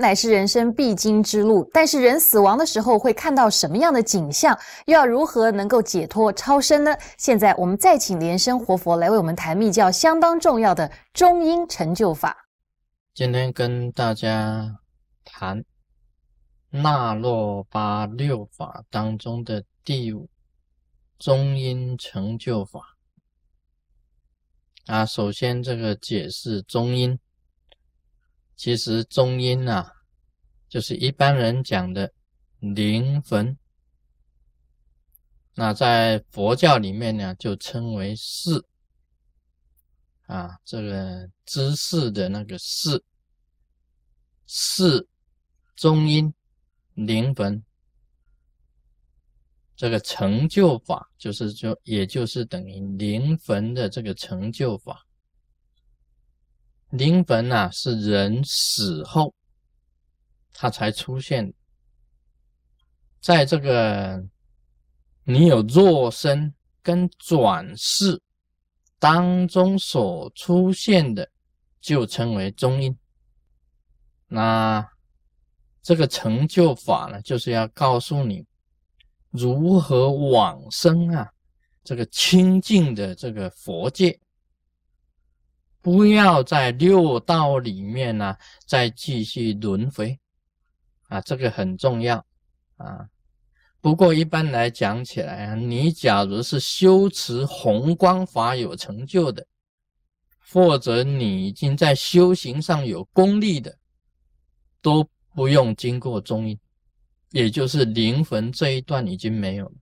[0.00, 4.58] 乃是人生必经之路，但是人死亡的时候会看到什么样的景象？
[4.86, 6.96] 又要如何能够解脱超生呢？
[7.18, 12.48] 现在我们再请莲生活佛来为我们谈密教相当重要的中阴成就法。
[13.12, 14.80] 今天跟大家
[15.22, 15.62] 谈
[16.70, 20.28] 那洛巴六法当中的第五
[21.18, 22.96] 中阴成就法。
[24.86, 27.18] 啊，首先这个解释中阴。
[28.56, 29.90] 其实中阴啊，
[30.70, 32.10] 就是一般人讲的
[32.60, 33.54] 灵魂。
[35.54, 38.64] 那在佛教里面呢，就称为是
[40.26, 43.02] 啊，这个知识的那个识，
[44.46, 45.06] 识
[45.76, 46.32] 中阴
[46.94, 47.62] 灵魂。
[49.76, 55.06] 这个成就法，就是就，也就是等于灵魂的这个成就法。
[56.90, 59.34] 灵魂啊，是人死后，
[60.60, 61.50] 它才出现。
[63.18, 64.22] 在这个
[65.24, 68.20] 你有若身跟转世
[68.98, 71.26] 当中所出现的，
[71.80, 72.94] 就称为中阴。
[74.28, 74.86] 那
[75.80, 78.44] 这个成就法呢，就是要告诉你
[79.30, 81.26] 如何往生啊，
[81.82, 84.20] 这个清净的这个佛界。
[85.80, 90.20] 不要在六道里面呢，再继续轮回
[91.10, 92.24] 啊，这个很重要
[92.76, 93.06] 啊。
[93.82, 99.46] 不过一般来讲起来啊，你假如是修持宏光法有成就的，
[100.38, 103.76] 或者你已经在修行上有功力的，
[104.80, 106.58] 都不用经过中阴，
[107.32, 109.74] 也就是灵魂这一段已经没有了。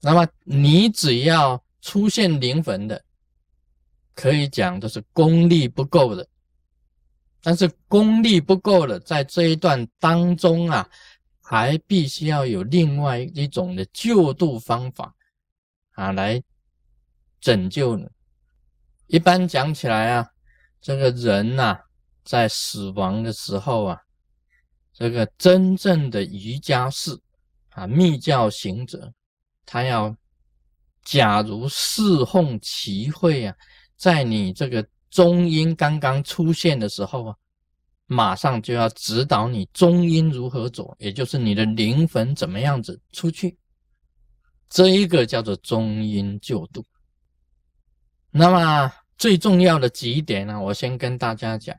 [0.00, 3.02] 那么你只要出现灵魂的。
[4.20, 6.28] 可以讲的是功力不够的，
[7.48, 10.86] 但是功力不够了，在这一段当中啊，
[11.40, 15.14] 还必须要有另外一种的救度方法
[15.92, 16.42] 啊，来
[17.40, 18.06] 拯救你。
[19.06, 20.28] 一般讲起来啊，
[20.78, 21.78] 这个人呐，
[22.22, 23.98] 在死亡的时候啊，
[24.92, 27.18] 这个真正的瑜伽士
[27.70, 29.10] 啊，密教行者，
[29.64, 30.14] 他要
[31.02, 33.56] 假如侍奉齐会啊。
[33.96, 37.36] 在你这个中阴刚刚出现的时候啊，
[38.06, 43.58] 马上就要指导你中阴如何走，也就是你的灵魂怎么样子出去，
[44.68, 46.84] 这一个叫做中阴救度。
[48.30, 51.76] 那么最重要的几点呢，我先跟大家讲，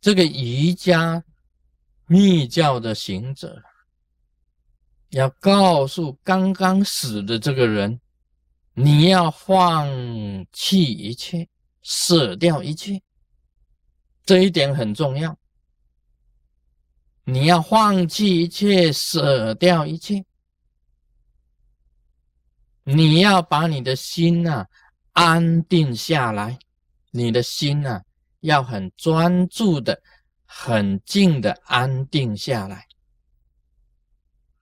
[0.00, 1.22] 这个瑜伽
[2.06, 3.62] 密教的行者
[5.10, 8.00] 要告诉刚刚死的这个人。
[8.74, 9.86] 你要放
[10.50, 11.46] 弃一切，
[11.82, 13.02] 舍掉一切，
[14.24, 15.36] 这一点很重要。
[17.24, 20.24] 你要放弃一切，舍掉一切，
[22.84, 24.66] 你要把你的心呐
[25.12, 26.58] 安定下来，
[27.10, 28.02] 你的心呐
[28.40, 30.02] 要很专注的、
[30.44, 32.86] 很静的安定下来。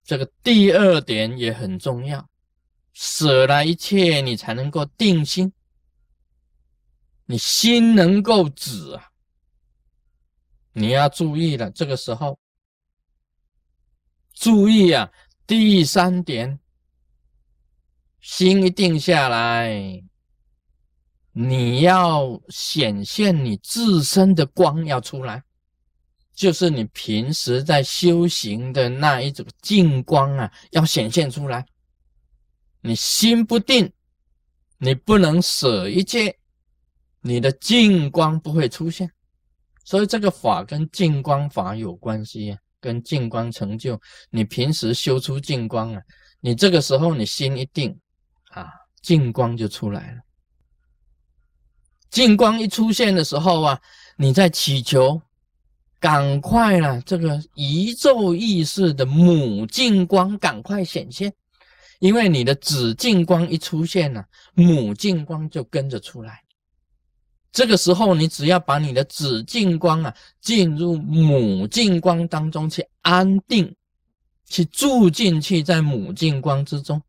[0.05, 2.29] 这个第二点也很重要。
[2.93, 5.51] 舍了一切，你才能够定心，
[7.31, 9.13] 你心能够止啊！
[10.73, 12.37] 你要注意了，这个时候
[14.35, 15.09] 注意啊！
[15.47, 16.59] 第三点，
[18.21, 20.03] 心一定下来，
[21.31, 25.45] 你要显现你自身的光要出来，
[26.35, 31.65] 就是你平时在修行的那一种净光啊，要显现出来。
[32.81, 33.93] 你心不定，
[34.79, 36.40] 你不能舍一切，
[37.23, 39.11] 你的净光不会出现。
[39.85, 44.01] 所以这个法跟净光法有关系啊，跟净光成就。
[44.31, 46.03] 你平时修出净光啊，
[46.41, 47.99] 你这个时候你心一定
[48.51, 48.69] 啊，
[49.03, 50.21] 净光就出来了。
[52.11, 53.81] 净光一出现的时候啊，
[54.17, 55.21] 你在祈求，
[55.99, 61.33] 赶快了，这个宇宙意识的母净光赶快显现。
[62.01, 64.25] 因为你的子净光一出现了，
[64.55, 66.43] 母净光就跟着出来。
[67.53, 73.75] 这个时候，你只要把你的子净光啊进入母净光当中去安定，
[74.47, 77.03] 去住进去，在母净光之中，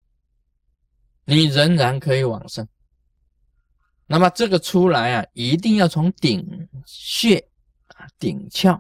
[1.25, 2.67] 你仍然可以往生。
[4.07, 7.37] 那么这个出来啊，一定要从顶穴
[7.87, 8.79] 啊顶窍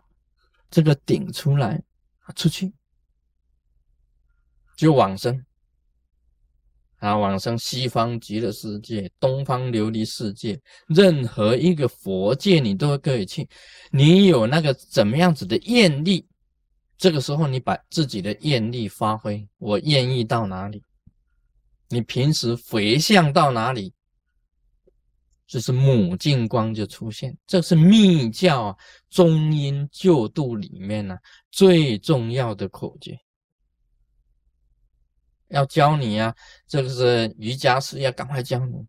[0.69, 1.81] 这个顶出来
[2.35, 2.73] 出去，
[4.75, 5.45] 就往生。
[7.01, 13.49] 啊，往生西方极乐世界、东方琉璃世界，任何一个佛界你都可以去。
[13.91, 16.23] 你有那个怎么样子的愿力，
[16.99, 20.83] 这个时候你把自己的愿力发挥，我愿意到哪里？
[21.89, 23.91] 你平时回向到哪里？
[25.47, 27.35] 就是母净光就出现。
[27.47, 28.77] 这是密教
[29.09, 31.17] 中阴救度里面呢
[31.49, 33.17] 最重要的口诀。
[35.51, 36.35] 要教你啊，
[36.67, 38.85] 这个是瑜伽师要赶快教你，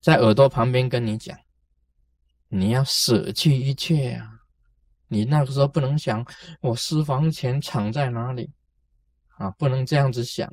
[0.00, 1.36] 在耳朵旁边跟你讲，
[2.48, 4.28] 你要舍弃一切啊！
[5.08, 6.24] 你那个时候不能想
[6.60, 8.50] 我私房钱藏在哪里
[9.36, 10.50] 啊，不能这样子想。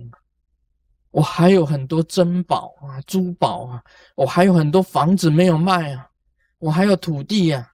[1.12, 3.84] 我还有很多珍宝啊，珠宝啊，
[4.16, 6.10] 我还有很多房子没有卖啊，
[6.58, 7.72] 我还有土地啊，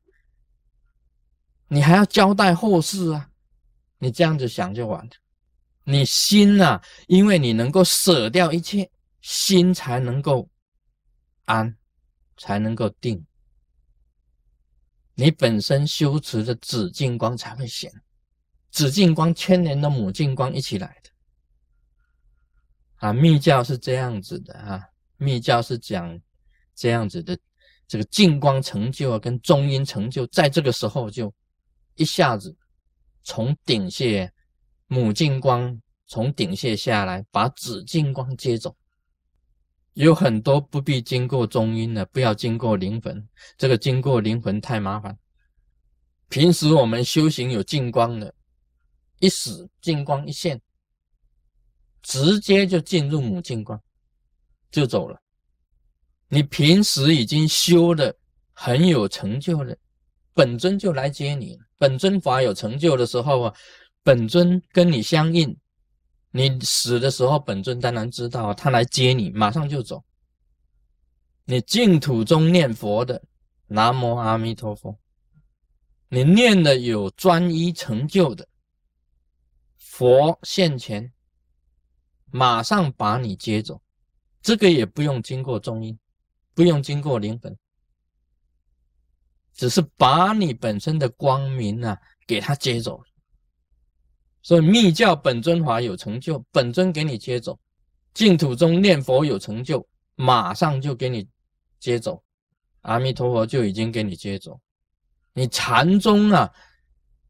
[1.68, 3.30] 你还要交代后事啊，
[3.98, 5.12] 你这样子想就完了。
[5.88, 8.90] 你心呐，因为你能够舍掉一切，
[9.22, 10.50] 心才能够
[11.46, 11.78] 安，
[12.38, 13.24] 才能够定。
[15.14, 17.92] 你本身修持的紫净光才会显，
[18.72, 21.10] 紫净光千年的母净光一起来的。
[22.96, 24.84] 啊，密教是这样子的啊，
[25.18, 26.20] 密教是讲
[26.74, 27.38] 这样子的，
[27.88, 31.32] 这个净光成就啊，跟中阴成就，在这个时候就
[31.94, 32.58] 一下子
[33.22, 34.32] 从顶谢。
[34.88, 38.76] 母净光从顶卸下来，把子净光接走。
[39.94, 43.28] 有很多不必经过中阴的，不要经过灵魂。
[43.58, 45.18] 这个经过灵魂太麻烦。
[46.28, 48.34] 平时我们修行有净光的，
[49.20, 50.62] 一死净光一现，
[52.02, 53.82] 直接就进入母净光，
[54.70, 55.20] 就走了。
[56.28, 58.16] 你平时已经修的
[58.52, 59.76] 很有成就了，
[60.34, 61.58] 本尊就来接你。
[61.78, 63.56] 本尊法有成就的时候啊。
[64.06, 65.58] 本尊跟你相应，
[66.30, 70.06] 你死的时候，本尊当然知道，他来接你，马上就走。
[71.46, 73.24] 你净土中念佛的，
[73.66, 74.96] 南无阿弥陀佛，
[76.10, 78.48] 你念的有专一成就的，
[79.76, 81.12] 佛现前，
[82.28, 83.82] 马上把你接走，
[84.40, 85.98] 这个也不用经过中阴，
[86.54, 87.58] 不用经过灵魂，
[89.52, 93.04] 只是把你本身的光明啊，给他接走。
[94.46, 97.58] 所以密教本尊法有成就，本尊给你接走；
[98.14, 99.84] 净土中念佛有成就，
[100.14, 101.28] 马上就给你
[101.80, 102.24] 接走。
[102.82, 104.62] 阿弥陀佛就已经给你接走。
[105.34, 106.48] 你禅宗啊，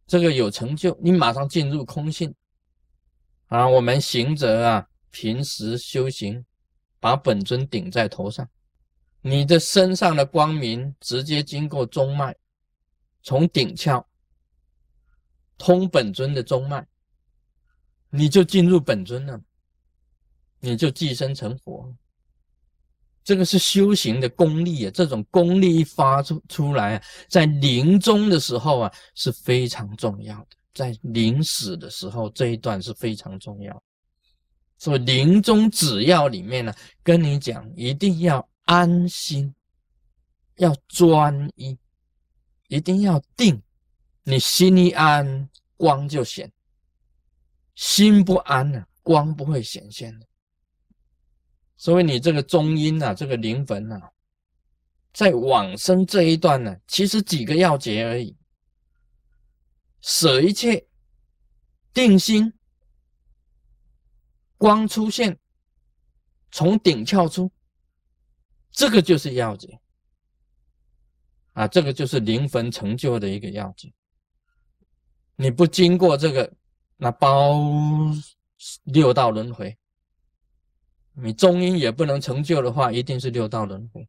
[0.05, 2.35] 这个有成就，你马上进入空性
[3.47, 3.65] 啊。
[3.65, 6.45] 我们行者啊，平时修行，
[6.99, 8.45] 把本尊顶在头上，
[9.21, 12.35] 你的身上的光明直接经过中脉，
[13.23, 14.03] 从顶窍
[15.57, 16.85] 通本尊的中脉。
[18.15, 19.39] 你就进入本尊了，
[20.59, 21.93] 你就寄生成佛。
[23.23, 24.91] 这个是修行的功力啊！
[24.93, 33.83] 这种功力一发出出来啊，在临终的时候啊是非常重要的，在临死的时候这一段是非常重要。
[34.77, 39.51] 所以临终只要里面呢，跟你讲一定要安心，
[40.57, 41.75] 要专一，
[42.67, 43.59] 一定要定。
[44.23, 46.51] 你心一安，光就显。
[47.75, 50.25] 心不安呢，光不会显现的。
[51.75, 54.11] 所以你这个中阴啊，这个灵魂啊，
[55.13, 58.35] 在往生这一段呢，其实几个要诀而已：
[59.99, 60.87] 舍一切，
[61.93, 62.53] 定心，
[64.57, 65.37] 光出现，
[66.51, 67.51] 从顶窍出，
[68.71, 69.77] 这个就是要诀
[71.51, 73.93] 啊，这个就是灵魂成就的一个要诀。
[75.35, 76.53] 你不经过这个。
[76.97, 77.61] 那包
[78.85, 79.77] 六道轮回，
[81.13, 84.07] 你中阴也不能成就的话，一定是六道轮回。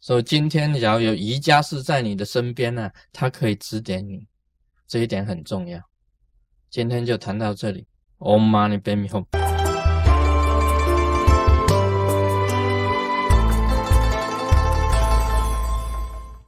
[0.00, 4.26] 所以今天只要有瑜伽士在你的身边呢，他可以指点你，
[4.86, 5.82] 这一点很重要。
[6.70, 7.86] 今天就谈到这里。
[8.18, 9.47] Om Mani Padme Hum。